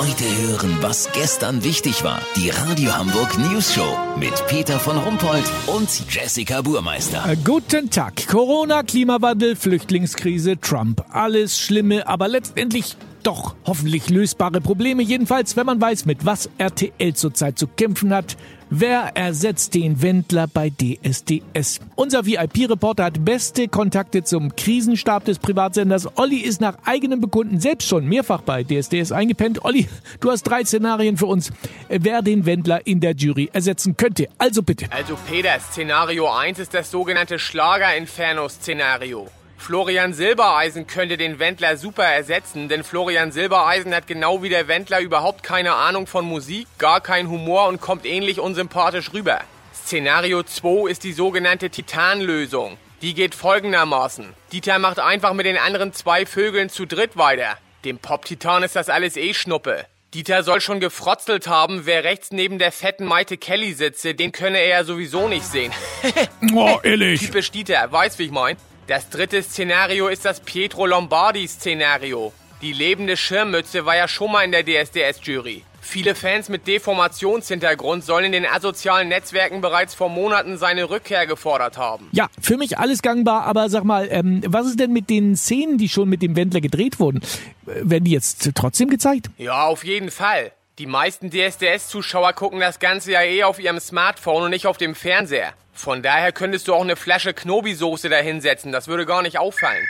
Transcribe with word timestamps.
Heute 0.00 0.24
hören, 0.24 0.78
was 0.80 1.12
gestern 1.12 1.62
wichtig 1.62 2.02
war. 2.04 2.22
Die 2.34 2.48
Radio 2.48 2.96
Hamburg 2.96 3.36
News 3.36 3.74
Show 3.74 3.98
mit 4.18 4.32
Peter 4.46 4.80
von 4.80 4.96
Rumpold 4.96 5.44
und 5.66 5.90
Jessica 6.08 6.62
Burmeister. 6.62 7.22
Äh, 7.28 7.36
Guten 7.44 7.90
Tag. 7.90 8.26
Corona, 8.26 8.82
Klimawandel, 8.82 9.56
Flüchtlingskrise, 9.56 10.58
Trump. 10.58 11.04
Alles 11.10 11.58
Schlimme, 11.58 12.08
aber 12.08 12.28
letztendlich 12.28 12.96
doch 13.22 13.54
hoffentlich 13.66 14.10
lösbare 14.10 14.60
Probleme. 14.60 15.02
Jedenfalls, 15.02 15.56
wenn 15.56 15.66
man 15.66 15.80
weiß, 15.80 16.06
mit 16.06 16.24
was 16.26 16.50
RTL 16.58 17.14
zurzeit 17.14 17.58
zu 17.58 17.66
kämpfen 17.66 18.14
hat. 18.14 18.36
Wer 18.72 19.16
ersetzt 19.16 19.74
den 19.74 20.00
Wendler 20.00 20.46
bei 20.46 20.70
DSDS? 20.70 21.80
Unser 21.96 22.24
VIP-Reporter 22.24 23.04
hat 23.04 23.24
beste 23.24 23.66
Kontakte 23.66 24.22
zum 24.22 24.54
Krisenstab 24.54 25.24
des 25.24 25.40
Privatsenders. 25.40 26.16
Olli 26.16 26.36
ist 26.36 26.60
nach 26.60 26.78
eigenem 26.84 27.20
Bekunden 27.20 27.58
selbst 27.58 27.88
schon 27.88 28.06
mehrfach 28.06 28.42
bei 28.42 28.62
DSDS 28.62 29.10
eingepennt. 29.10 29.64
Olli, 29.64 29.88
du 30.20 30.30
hast 30.30 30.44
drei 30.44 30.64
Szenarien 30.64 31.16
für 31.16 31.26
uns, 31.26 31.50
wer 31.88 32.22
den 32.22 32.46
Wendler 32.46 32.86
in 32.86 33.00
der 33.00 33.16
Jury 33.16 33.50
ersetzen 33.52 33.96
könnte. 33.96 34.28
Also 34.38 34.62
bitte. 34.62 34.86
Also 34.92 35.18
Peter, 35.28 35.58
Szenario 35.58 36.30
1 36.30 36.60
ist 36.60 36.72
das 36.72 36.92
sogenannte 36.92 37.40
Schlager-Inferno-Szenario. 37.40 39.26
Florian 39.60 40.14
Silbereisen 40.14 40.86
könnte 40.86 41.18
den 41.18 41.38
Wendler 41.38 41.76
super 41.76 42.04
ersetzen, 42.04 42.70
denn 42.70 42.82
Florian 42.82 43.30
Silbereisen 43.30 43.94
hat 43.94 44.06
genau 44.06 44.42
wie 44.42 44.48
der 44.48 44.68
Wendler 44.68 45.00
überhaupt 45.00 45.42
keine 45.42 45.74
Ahnung 45.74 46.06
von 46.06 46.24
Musik, 46.24 46.66
gar 46.78 47.02
keinen 47.02 47.28
Humor 47.28 47.68
und 47.68 47.78
kommt 47.78 48.06
ähnlich 48.06 48.40
unsympathisch 48.40 49.12
rüber. 49.12 49.42
Szenario 49.74 50.42
2 50.42 50.90
ist 50.90 51.04
die 51.04 51.12
sogenannte 51.12 51.68
Titanlösung. 51.68 52.78
Die 53.02 53.12
geht 53.12 53.34
folgendermaßen. 53.34 54.32
Dieter 54.50 54.78
macht 54.78 54.98
einfach 54.98 55.34
mit 55.34 55.44
den 55.44 55.58
anderen 55.58 55.92
zwei 55.92 56.24
Vögeln 56.24 56.70
zu 56.70 56.86
dritt 56.86 57.18
weiter. 57.18 57.58
Dem 57.84 57.98
Pop-Titan 57.98 58.62
ist 58.62 58.76
das 58.76 58.88
alles 58.88 59.18
eh 59.18 59.34
Schnuppe. 59.34 59.84
Dieter 60.14 60.42
soll 60.42 60.62
schon 60.62 60.80
gefrotzelt 60.80 61.48
haben, 61.48 61.84
wer 61.84 62.02
rechts 62.02 62.30
neben 62.30 62.58
der 62.58 62.72
fetten 62.72 63.04
Maite 63.04 63.36
Kelly 63.36 63.74
sitze, 63.74 64.14
den 64.14 64.32
könne 64.32 64.58
er 64.58 64.68
ja 64.68 64.84
sowieso 64.84 65.28
nicht 65.28 65.44
sehen. 65.44 65.72
Oh, 66.54 66.80
ehrlich. 66.82 67.20
Typisch 67.20 67.50
Dieter, 67.50 67.92
weiß 67.92 68.18
wie 68.18 68.24
ich 68.24 68.30
mein. 68.30 68.56
Das 68.86 69.08
dritte 69.08 69.42
Szenario 69.42 70.08
ist 70.08 70.24
das 70.24 70.40
Pietro 70.40 70.86
Lombardi-Szenario. 70.86 72.32
Die 72.60 72.72
lebende 72.72 73.16
Schirmmütze 73.16 73.86
war 73.86 73.96
ja 73.96 74.08
schon 74.08 74.32
mal 74.32 74.42
in 74.44 74.52
der 74.52 74.64
DSDS-Jury. 74.64 75.62
Viele 75.80 76.14
Fans 76.14 76.48
mit 76.50 76.66
Deformationshintergrund 76.66 78.04
sollen 78.04 78.26
in 78.26 78.32
den 78.32 78.46
asozialen 78.46 79.08
Netzwerken 79.08 79.60
bereits 79.60 79.94
vor 79.94 80.10
Monaten 80.10 80.58
seine 80.58 80.90
Rückkehr 80.90 81.26
gefordert 81.26 81.78
haben. 81.78 82.08
Ja, 82.12 82.28
für 82.40 82.58
mich 82.58 82.78
alles 82.78 83.00
gangbar, 83.00 83.44
aber 83.44 83.70
sag 83.70 83.84
mal, 83.84 84.08
ähm, 84.10 84.42
was 84.46 84.66
ist 84.66 84.78
denn 84.78 84.92
mit 84.92 85.08
den 85.08 85.36
Szenen, 85.36 85.78
die 85.78 85.88
schon 85.88 86.08
mit 86.08 86.20
dem 86.20 86.36
Wendler 86.36 86.60
gedreht 86.60 87.00
wurden? 87.00 87.20
Äh, 87.66 87.80
Werden 87.82 88.04
die 88.04 88.10
jetzt 88.10 88.50
trotzdem 88.54 88.90
gezeigt? 88.90 89.30
Ja, 89.38 89.64
auf 89.64 89.84
jeden 89.84 90.10
Fall. 90.10 90.52
Die 90.80 90.86
meisten 90.86 91.28
DSDS-Zuschauer 91.28 92.32
gucken 92.32 92.58
das 92.58 92.78
Ganze 92.78 93.12
ja 93.12 93.20
eh 93.20 93.44
auf 93.44 93.58
ihrem 93.58 93.78
Smartphone 93.78 94.44
und 94.44 94.50
nicht 94.50 94.66
auf 94.66 94.78
dem 94.78 94.94
Fernseher. 94.94 95.52
Von 95.74 96.02
daher 96.02 96.32
könntest 96.32 96.68
du 96.68 96.74
auch 96.74 96.80
eine 96.80 96.96
Flasche 96.96 97.34
Knobi-Soße 97.34 98.08
da 98.08 98.16
hinsetzen, 98.16 98.72
das 98.72 98.88
würde 98.88 99.04
gar 99.04 99.20
nicht 99.20 99.38
auffallen. 99.38 99.86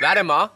Warte 0.00 0.22
mal. 0.22 0.50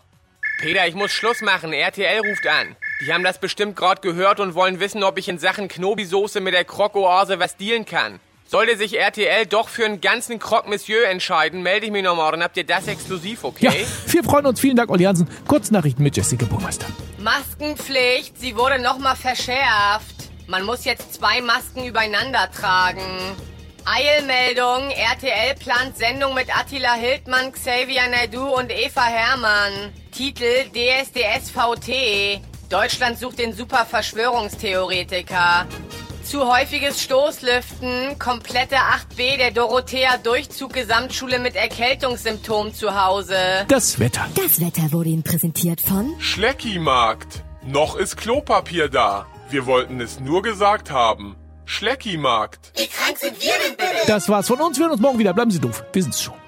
Peter, 0.61 0.87
ich 0.87 0.95
muss 0.95 1.11
Schluss 1.11 1.41
machen, 1.41 1.73
RTL 1.73 2.21
ruft 2.21 2.47
an. 2.47 2.77
Die 3.01 3.13
haben 3.13 3.25
das 3.25 3.41
bestimmt 3.41 3.75
gerade 3.75 4.01
gehört 4.01 4.39
und 4.39 4.55
wollen 4.55 4.79
wissen, 4.79 5.03
ob 5.03 5.19
ich 5.19 5.29
in 5.29 5.41
Sachen 5.41 5.67
Knobi-Soße 5.67 6.41
mit 6.41 6.55
der 6.55 6.65
Croque-Oase 6.65 7.41
was 7.41 7.57
dealen 7.57 7.85
kann. 7.85 8.21
Sollte 8.47 8.77
sich 8.77 9.01
RTL 9.01 9.47
doch 9.47 9.69
für 9.69 9.85
einen 9.85 10.01
ganzen 10.01 10.39
Croque 10.39 10.69
Monsieur 10.69 11.09
entscheiden, 11.09 11.61
melde 11.61 11.87
ich 11.87 11.93
mich 11.93 12.05
nochmal, 12.05 12.31
dann 12.31 12.45
habt 12.45 12.57
ihr 12.57 12.63
das 12.63 12.87
exklusiv, 12.87 13.43
okay? 13.43 13.67
Ja, 13.67 14.13
wir 14.13 14.23
freuen 14.23 14.47
uns. 14.47 14.61
Vielen 14.61 14.77
Dank, 14.77 14.91
Olli 14.91 15.03
Hansen. 15.03 15.27
Kurznachrichten 15.49 16.05
mit 16.05 16.17
Jessica 16.17 16.47
Burmeister. 16.47 16.87
Maskenpflicht, 17.23 18.37
sie 18.37 18.57
wurde 18.57 18.81
nochmal 18.81 19.15
verschärft. 19.15 20.31
Man 20.49 20.65
muss 20.65 20.85
jetzt 20.85 21.15
zwei 21.15 21.41
Masken 21.41 21.85
übereinander 21.85 22.51
tragen. 22.51 23.37
Eilmeldung, 23.85 24.91
RTL 24.91 25.55
plant 25.55 25.97
Sendung 25.97 26.35
mit 26.35 26.49
Attila 26.57 26.95
Hildmann, 26.95 27.53
Xavier 27.53 28.09
Naidu 28.09 28.45
und 28.45 28.73
Eva 28.73 29.05
Herrmann. 29.05 29.93
Titel 30.11 30.69
DSDS 30.73 31.51
VT. 31.51 32.41
Deutschland 32.69 33.19
sucht 33.19 33.39
den 33.39 33.53
super 33.53 33.87
Verschwörungstheoretiker. 33.87 35.67
Zu 36.33 36.51
häufiges 36.51 37.03
Stoßlüften, 37.03 38.19
komplette 38.19 38.77
8b 38.77 39.37
der 39.37 39.51
Dorothea 39.51 40.17
Durchzug 40.17 40.73
Gesamtschule 40.73 41.39
mit 41.39 41.57
Erkältungssymptomen 41.57 42.73
zu 42.73 42.99
Hause. 42.99 43.37
Das 43.69 44.01
Wetter. 44.01 44.27
Das 44.35 44.59
Wetter 44.59 44.93
wurde 44.93 45.11
Ihnen 45.11 45.25
präsentiert 45.25 45.83
von 45.83 46.15
Schleckimarkt. 46.21 47.43
Noch 47.67 47.97
ist 47.97 48.17
Klopapier 48.17 48.89
da. 48.89 49.27
Wir 49.51 49.67
wollten 49.67 50.01
es 50.01 50.21
nur 50.21 50.41
gesagt 50.41 50.91
haben. 50.91 51.37
Schleckimarkt. 51.67 52.73
Das 54.07 54.31
war's 54.31 54.47
von 54.49 54.59
uns. 54.63 54.79
Wir 54.79 54.85
hören 54.85 54.93
uns 54.93 55.03
morgen 55.03 55.19
wieder. 55.19 55.35
Bleiben 55.35 55.51
Sie 55.51 55.61
doof. 55.61 55.85
Wir 55.93 56.03
sind's 56.03 56.23
schon. 56.23 56.42